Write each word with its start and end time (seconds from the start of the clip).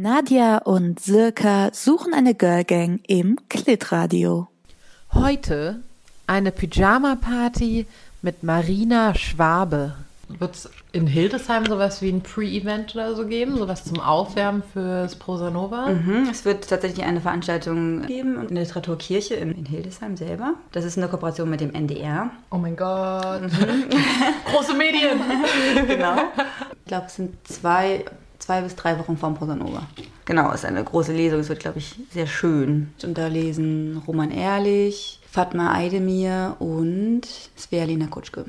Nadja 0.00 0.58
und 0.58 1.00
Sirka 1.00 1.70
suchen 1.72 2.14
eine 2.14 2.34
Girlgang 2.34 3.00
im 3.08 3.36
Klitradio. 3.48 4.46
Heute 5.12 5.80
eine 6.28 6.52
Pyjama-Party 6.52 7.84
mit 8.22 8.44
Marina 8.44 9.16
Schwabe. 9.16 9.94
Wird 10.28 10.54
es 10.54 10.70
in 10.92 11.08
Hildesheim 11.08 11.66
sowas 11.66 12.00
wie 12.00 12.10
ein 12.10 12.20
Pre-Event 12.20 12.94
oder 12.94 13.16
so 13.16 13.26
geben? 13.26 13.56
Sowas 13.56 13.84
zum 13.84 13.98
Aufwärmen 13.98 14.62
fürs 14.72 15.16
Prosanova? 15.16 15.88
Mhm, 15.88 16.28
es 16.30 16.44
wird 16.44 16.68
tatsächlich 16.68 17.04
eine 17.04 17.20
Veranstaltung 17.20 18.02
geben 18.06 18.40
in 18.48 18.54
der 18.54 18.64
Literaturkirche 18.64 19.34
in, 19.34 19.50
in 19.52 19.64
Hildesheim 19.64 20.16
selber. 20.16 20.54
Das 20.70 20.84
ist 20.84 20.96
eine 20.96 21.08
Kooperation 21.08 21.50
mit 21.50 21.60
dem 21.60 21.74
NDR. 21.74 22.30
Oh 22.50 22.58
mein 22.58 22.76
Gott. 22.76 23.40
Große 24.52 24.74
Medien. 24.74 25.18
genau. 25.88 26.18
Ich 26.84 26.84
glaube, 26.86 27.06
es 27.06 27.16
sind 27.16 27.34
zwei, 27.48 28.04
zwei 28.38 28.60
bis 28.60 28.76
drei 28.76 28.98
Wochen 28.98 29.16
vorm 29.16 29.34
Prosanova. 29.34 29.82
Genau, 30.24 30.50
es 30.50 30.60
ist 30.60 30.64
eine 30.64 30.84
große 30.84 31.12
Lesung. 31.12 31.40
Es 31.40 31.48
wird, 31.48 31.60
glaube 31.60 31.78
ich, 31.78 31.96
sehr 32.12 32.26
schön. 32.26 32.92
Und 33.02 33.16
da 33.18 33.26
lesen 33.26 34.02
Roman 34.06 34.30
Ehrlich, 34.30 35.20
Fatma 35.30 35.74
Eidemir 35.74 36.56
und 36.58 37.22
Sverlina 37.56 38.06
Kutschke. 38.06 38.46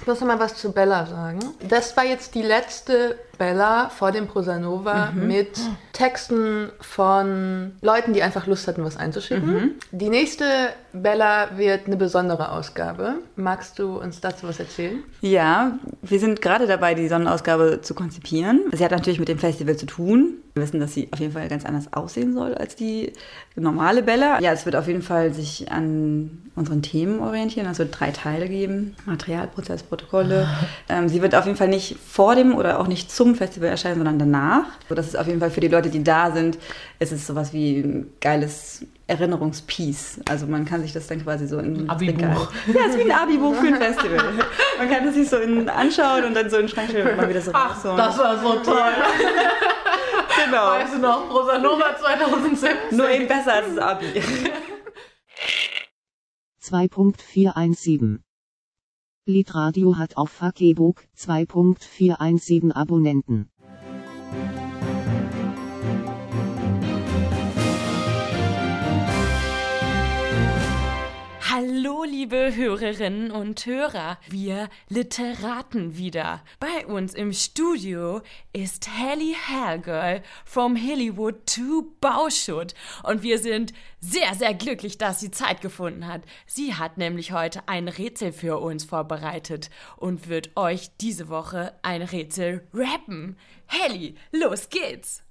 Ich 0.00 0.06
muss 0.06 0.20
noch 0.20 0.28
mal 0.28 0.38
was 0.38 0.54
zu 0.54 0.72
Bella 0.72 1.06
sagen. 1.06 1.40
Das 1.68 1.96
war 1.96 2.04
jetzt 2.04 2.34
die 2.34 2.42
letzte 2.42 3.18
Bella 3.38 3.88
vor 3.90 4.12
dem 4.12 4.26
Prosanova 4.26 5.12
Mhm. 5.14 5.26
mit 5.26 5.58
Texten 5.92 6.70
von 6.80 7.72
Leuten, 7.80 8.12
die 8.12 8.22
einfach 8.22 8.46
Lust 8.46 8.68
hatten, 8.68 8.84
was 8.84 8.96
einzuschicken. 8.96 9.52
Mhm. 9.52 9.70
Die 9.92 10.08
nächste 10.08 10.44
Bella 10.92 11.56
wird 11.56 11.86
eine 11.86 11.96
besondere 11.96 12.52
Ausgabe. 12.52 13.14
Magst 13.36 13.78
du 13.78 13.98
uns 13.98 14.20
dazu 14.20 14.46
was 14.48 14.58
erzählen? 14.60 15.02
Ja, 15.20 15.78
wir 16.02 16.20
sind 16.20 16.40
gerade 16.42 16.66
dabei, 16.66 16.94
die 16.94 17.08
Sonnenausgabe 17.08 17.80
zu 17.82 17.94
konzipieren. 17.94 18.60
Sie 18.72 18.84
hat 18.84 18.90
natürlich 18.92 19.18
mit 19.18 19.28
dem 19.28 19.38
Festival 19.38 19.76
zu 19.76 19.86
tun. 19.86 20.34
Wir 20.54 20.62
wissen, 20.62 20.80
dass 20.80 20.94
sie 20.94 21.08
auf 21.12 21.20
jeden 21.20 21.32
Fall 21.32 21.48
ganz 21.48 21.64
anders 21.64 21.92
aussehen 21.92 22.32
soll 22.34 22.54
als 22.54 22.74
die 22.74 23.12
normale 23.54 24.02
Bella. 24.02 24.40
Ja, 24.40 24.52
es 24.52 24.64
wird 24.64 24.76
auf 24.76 24.86
jeden 24.88 25.02
Fall 25.02 25.32
sich 25.32 25.70
an 25.70 26.42
unseren 26.56 26.82
Themen 26.82 27.20
orientieren. 27.20 27.68
Es 27.70 27.78
wird 27.78 27.98
drei 27.98 28.10
Teile 28.10 28.48
geben. 28.48 28.96
Materialprozess, 29.06 29.82
Protokolle. 29.84 30.48
Ähm, 30.88 31.08
sie 31.08 31.22
wird 31.22 31.34
auf 31.34 31.44
jeden 31.46 31.56
Fall 31.56 31.68
nicht 31.68 31.96
vor 32.04 32.34
dem 32.34 32.54
oder 32.56 32.80
auch 32.80 32.88
nicht 32.88 33.12
zum 33.12 33.27
Festival 33.34 33.68
erscheinen, 33.68 33.96
sondern 33.96 34.18
danach. 34.18 34.64
So, 34.88 34.94
das 34.94 35.08
ist 35.08 35.18
auf 35.18 35.26
jeden 35.26 35.40
Fall 35.40 35.50
für 35.50 35.60
die 35.60 35.68
Leute, 35.68 35.90
die 35.90 36.02
da 36.02 36.30
sind, 36.32 36.58
ist 36.98 37.12
es 37.12 37.26
sowas 37.26 37.52
wie 37.52 37.80
ein 37.80 38.12
geiles 38.20 38.84
Erinnerungspiece. 39.06 40.20
Also 40.28 40.46
man 40.46 40.64
kann 40.64 40.82
sich 40.82 40.92
das 40.92 41.06
dann 41.06 41.22
quasi 41.22 41.46
so 41.46 41.58
in 41.58 41.82
Ein 41.82 41.90
Abi-Buch. 41.90 42.52
Ja, 42.74 42.80
es 42.88 42.94
ist 42.94 42.98
wie 42.98 43.10
ein 43.10 43.18
Abi-Buch 43.18 43.54
für 43.54 43.68
ein 43.68 43.76
Festival. 43.80 44.24
Man 44.78 44.90
kann 44.90 45.08
es 45.08 45.14
sich 45.14 45.28
so 45.28 45.38
in, 45.38 45.68
anschauen 45.68 46.24
und 46.24 46.34
dann 46.34 46.50
so 46.50 46.56
in 46.56 46.62
den 46.62 46.68
Schrank 46.68 46.90
stellen 46.90 47.08
und 47.08 47.16
mal 47.16 47.28
wieder 47.28 47.40
so 47.40 47.50
rausholen. 47.50 47.98
war 47.98 48.38
so 48.42 48.54
toll. 48.60 48.92
genau. 50.44 50.68
Weißt 50.68 50.94
du 50.94 50.98
noch, 50.98 51.28
Prosanova 51.28 51.96
2017? 51.98 52.68
Nur 52.96 53.10
eben 53.10 53.26
besser 53.26 53.54
als 53.54 53.74
das 53.74 53.78
Abi. 53.78 54.22
2.417 56.62 58.18
Litradio 59.28 59.98
hat 59.98 60.16
auf 60.16 60.30
Facebook 60.30 61.04
2.417 61.14 62.72
Abonnenten. 62.72 63.50
Liebe 72.28 72.54
Hörerinnen 72.54 73.30
und 73.30 73.64
Hörer, 73.64 74.18
wir 74.28 74.68
Literaten 74.90 75.96
wieder. 75.96 76.44
Bei 76.60 76.86
uns 76.86 77.14
im 77.14 77.32
Studio 77.32 78.20
ist 78.52 78.86
Helly 78.86 79.34
Hellgirl 79.46 80.22
from 80.44 80.76
Hollywood 80.76 81.46
to 81.46 81.90
Bauschutt 82.02 82.74
und 83.02 83.22
wir 83.22 83.38
sind 83.38 83.72
sehr, 84.00 84.34
sehr 84.34 84.52
glücklich, 84.52 84.98
dass 84.98 85.20
sie 85.20 85.30
Zeit 85.30 85.62
gefunden 85.62 86.06
hat. 86.06 86.20
Sie 86.44 86.74
hat 86.74 86.98
nämlich 86.98 87.32
heute 87.32 87.66
ein 87.66 87.88
Rätsel 87.88 88.32
für 88.32 88.58
uns 88.58 88.84
vorbereitet 88.84 89.70
und 89.96 90.28
wird 90.28 90.54
euch 90.54 90.90
diese 91.00 91.30
Woche 91.30 91.72
ein 91.80 92.02
Rätsel 92.02 92.68
rappen. 92.74 93.38
Helly, 93.68 94.16
los 94.32 94.68
geht's! 94.68 95.22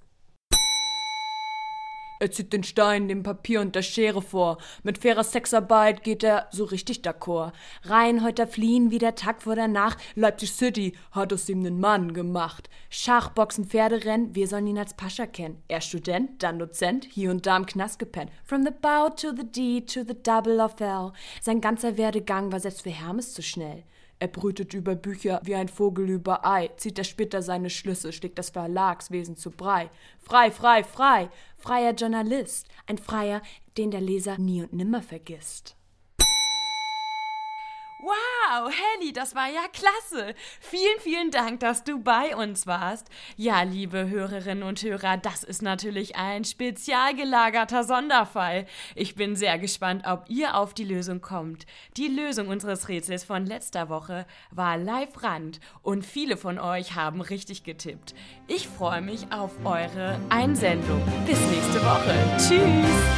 Er 2.20 2.30
zieht 2.30 2.52
den 2.52 2.64
Stein, 2.64 3.08
dem 3.08 3.22
Papier 3.22 3.60
und 3.60 3.74
der 3.74 3.82
Schere 3.82 4.22
vor. 4.22 4.58
Mit 4.82 4.98
fairer 4.98 5.24
Sexarbeit 5.24 6.02
geht 6.02 6.24
er 6.24 6.48
so 6.50 6.64
richtig 6.64 7.00
d'accord. 7.00 7.52
Rein 7.84 8.24
heute 8.24 8.46
fliehen 8.46 8.90
wie 8.90 8.98
der 8.98 9.14
Tag 9.14 9.42
vor 9.42 9.54
der 9.54 9.68
Nacht. 9.68 9.98
Leipzig 10.14 10.52
City 10.52 10.94
hat 11.12 11.32
aus 11.32 11.48
ihm 11.48 11.60
nen 11.60 11.78
Mann 11.80 12.14
gemacht. 12.14 12.68
Schachboxen, 12.90 13.66
Pferderennen, 13.66 14.34
wir 14.34 14.48
sollen 14.48 14.66
ihn 14.66 14.78
als 14.78 14.94
Pascha 14.94 15.26
kennen. 15.26 15.62
Er 15.68 15.80
Student, 15.80 16.42
dann 16.42 16.58
Dozent, 16.58 17.04
hier 17.04 17.30
und 17.30 17.46
da 17.46 17.56
im 17.56 17.66
Knast 17.66 17.98
gepennt. 17.98 18.32
From 18.44 18.64
the 18.64 18.72
bow 18.72 19.08
to 19.10 19.30
the 19.36 19.44
D 19.44 19.82
to 19.82 20.02
the 20.02 20.20
double 20.20 20.60
of 20.60 20.80
L. 20.80 21.12
Sein 21.40 21.60
ganzer 21.60 21.96
Werdegang 21.96 22.50
war 22.50 22.60
selbst 22.60 22.82
für 22.82 22.90
Hermes 22.90 23.32
zu 23.32 23.42
schnell. 23.42 23.84
Er 24.20 24.28
brütet 24.28 24.74
über 24.74 24.96
Bücher 24.96 25.40
wie 25.44 25.54
ein 25.54 25.68
Vogel 25.68 26.10
über 26.10 26.44
Ei, 26.44 26.70
zieht 26.76 26.98
der 26.98 27.04
Splitter 27.04 27.40
seine 27.40 27.70
Schlüsse, 27.70 28.12
schlägt 28.12 28.38
das 28.38 28.50
Verlagswesen 28.50 29.36
zu 29.36 29.50
Brei. 29.50 29.90
Frei, 30.18 30.50
frei, 30.50 30.82
frei, 30.82 31.30
freier 31.56 31.94
Journalist, 31.94 32.66
ein 32.86 32.98
Freier, 32.98 33.42
den 33.76 33.92
der 33.92 34.00
Leser 34.00 34.38
nie 34.38 34.62
und 34.62 34.72
nimmer 34.72 35.02
vergisst. 35.02 35.77
Wow, 38.58 38.72
Helly, 38.72 39.12
das 39.12 39.34
war 39.34 39.48
ja 39.48 39.62
klasse. 39.72 40.34
Vielen, 40.60 41.00
vielen 41.00 41.30
Dank, 41.30 41.60
dass 41.60 41.84
du 41.84 42.00
bei 42.00 42.34
uns 42.34 42.66
warst. 42.66 43.08
Ja, 43.36 43.62
liebe 43.62 44.08
Hörerinnen 44.08 44.64
und 44.64 44.82
Hörer, 44.82 45.16
das 45.16 45.44
ist 45.44 45.62
natürlich 45.62 46.16
ein 46.16 46.44
spezial 46.44 47.14
gelagerter 47.14 47.84
Sonderfall. 47.84 48.66
Ich 48.94 49.14
bin 49.14 49.36
sehr 49.36 49.58
gespannt, 49.58 50.04
ob 50.06 50.24
ihr 50.28 50.56
auf 50.56 50.74
die 50.74 50.84
Lösung 50.84 51.20
kommt. 51.20 51.66
Die 51.96 52.08
Lösung 52.08 52.48
unseres 52.48 52.88
Rätsels 52.88 53.22
von 53.24 53.46
letzter 53.46 53.88
Woche 53.88 54.26
war 54.50 54.76
Live 54.76 55.22
Rand 55.22 55.60
und 55.82 56.04
viele 56.04 56.36
von 56.36 56.58
euch 56.58 56.94
haben 56.94 57.20
richtig 57.20 57.62
getippt. 57.62 58.14
Ich 58.48 58.66
freue 58.66 59.02
mich 59.02 59.30
auf 59.30 59.52
eure 59.64 60.20
Einsendung. 60.30 61.02
Bis 61.26 61.40
nächste 61.40 61.80
Woche. 61.82 62.14
Tschüss. 62.38 63.17